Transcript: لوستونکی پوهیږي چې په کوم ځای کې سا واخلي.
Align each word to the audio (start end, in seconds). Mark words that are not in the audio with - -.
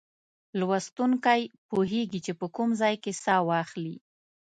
لوستونکی 0.59 1.41
پوهیږي 1.69 2.19
چې 2.25 2.31
په 2.39 2.45
کوم 2.55 2.69
ځای 2.81 2.95
کې 3.03 3.11
سا 3.23 3.35
واخلي. 3.49 3.95